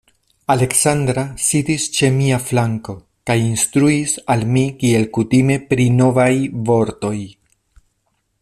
[0.51, 2.95] Aleksandra sidis ĉe mia flanko
[3.31, 6.31] kaj instruis al mi kiel kutime pri novaj
[6.71, 7.17] vortoj.